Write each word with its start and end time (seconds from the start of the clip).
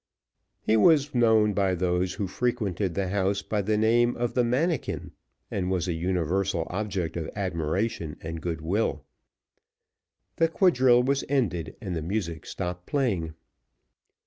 He 0.63 0.75
was 0.75 1.13
known 1.13 1.53
by 1.53 1.75
those 1.75 2.15
who 2.15 2.25
frequented 2.25 2.95
the 2.95 3.09
house 3.09 3.43
by 3.43 3.61
the 3.61 3.77
name 3.77 4.15
of 4.17 4.33
the 4.33 4.43
Manikin, 4.43 5.11
and 5.51 5.69
was 5.69 5.87
a 5.87 5.93
universal 5.93 6.65
object 6.71 7.15
of 7.15 7.29
admiration 7.35 8.17
and 8.19 8.41
good 8.41 8.61
will. 8.61 9.05
The 10.37 10.47
quadrille 10.47 11.03
was 11.03 11.23
ended, 11.29 11.75
and 11.79 11.95
the 11.95 12.01
music 12.01 12.47
stopped 12.47 12.87
playing. 12.87 13.35